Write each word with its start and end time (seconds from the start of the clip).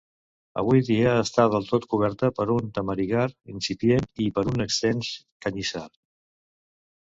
Avui 0.59 0.79
dia 0.85 1.09
està 1.23 1.43
del 1.55 1.67
tot 1.71 1.83
recoberta 1.85 2.29
per 2.39 2.47
un 2.53 2.71
tamarigar 2.77 3.27
incipient 3.57 4.09
i 4.27 4.29
per 4.39 4.47
un 4.55 4.67
extens 4.67 5.13
canyissar. 5.47 5.87